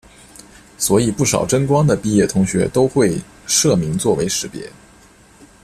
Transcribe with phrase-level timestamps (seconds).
[0.79, 3.15] 所以不少真光的毕业同学都会
[3.45, 4.67] 社名作为识别。